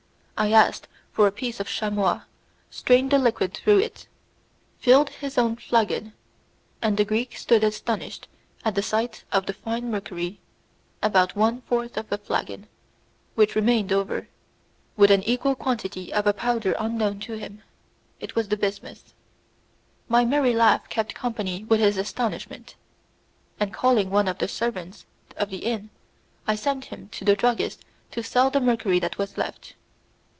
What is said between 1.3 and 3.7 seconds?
piece of chamois, strained the liquid